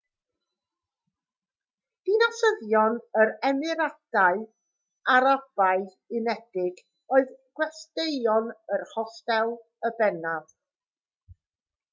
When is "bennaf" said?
10.03-10.53